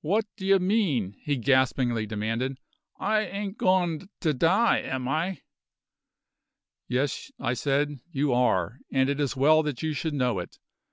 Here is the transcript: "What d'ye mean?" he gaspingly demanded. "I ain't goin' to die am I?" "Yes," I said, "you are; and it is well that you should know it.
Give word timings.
"What 0.00 0.26
d'ye 0.36 0.58
mean?" 0.58 1.16
he 1.20 1.34
gaspingly 1.36 2.06
demanded. 2.06 2.60
"I 3.00 3.22
ain't 3.22 3.58
goin' 3.58 4.08
to 4.20 4.32
die 4.32 4.78
am 4.78 5.08
I?" 5.08 5.40
"Yes," 6.86 7.32
I 7.40 7.54
said, 7.54 7.98
"you 8.12 8.32
are; 8.32 8.78
and 8.92 9.08
it 9.10 9.18
is 9.18 9.34
well 9.34 9.64
that 9.64 9.82
you 9.82 9.92
should 9.92 10.14
know 10.14 10.38
it. 10.38 10.60